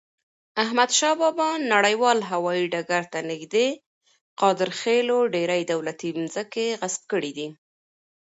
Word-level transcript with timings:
احمدشاه 0.63 1.15
بابا 1.21 1.49
نړیوال 1.73 2.19
هوایی 2.31 2.65
ډګر 2.73 3.03
ته 3.13 3.19
نږدې 3.29 3.67
قادرخیلو 4.41 5.17
ډیري 5.33 5.61
دولتی 5.71 6.09
مځکي 6.19 6.67
غصب 6.79 7.03
کړي 7.11 7.31
دي. 7.37 7.47